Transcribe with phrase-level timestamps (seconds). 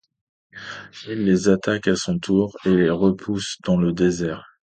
[1.07, 4.43] Il les attaque à son tour et les repousse dans le désert.